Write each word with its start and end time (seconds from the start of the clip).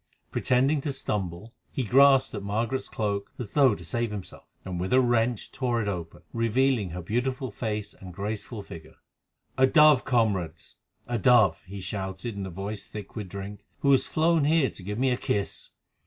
Pretending 0.31 0.81
to 0.81 0.91
stumble, 0.93 1.53
he 1.71 1.83
grasped 1.83 2.33
at 2.33 2.41
Margaret's 2.41 2.89
cloak 2.89 3.31
as 3.37 3.51
though 3.53 3.75
to 3.75 3.85
save 3.85 4.09
himself, 4.09 4.47
and 4.65 4.79
with 4.79 4.93
a 4.93 4.99
wrench 4.99 5.51
tore 5.51 5.79
it 5.79 5.87
open, 5.87 6.23
revealing 6.33 6.89
her 6.89 7.03
beautiful 7.03 7.51
face 7.51 7.93
and 7.93 8.11
graceful 8.11 8.63
figure. 8.63 8.95
"A 9.59 9.67
dove, 9.67 10.03
comrades!—a 10.03 11.19
dove!" 11.19 11.61
he 11.67 11.81
shouted 11.81 12.35
in 12.35 12.47
a 12.47 12.49
voice 12.49 12.87
thick 12.87 13.15
with 13.15 13.29
drink, 13.29 13.63
"who 13.81 13.91
has 13.91 14.07
flown 14.07 14.45
here 14.45 14.71
to 14.71 14.81
give 14.83 14.97
me 14.97 15.11
a 15.11 15.17
kiss." 15.17 15.69